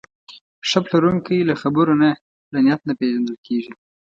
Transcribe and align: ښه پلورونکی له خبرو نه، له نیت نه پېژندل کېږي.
ښه 0.69 0.79
پلورونکی 0.87 1.37
له 1.49 1.55
خبرو 1.61 1.93
نه، 2.01 2.09
له 2.53 2.59
نیت 2.65 2.81
نه 2.87 2.93
پېژندل 2.99 3.35
کېږي. 3.47 3.73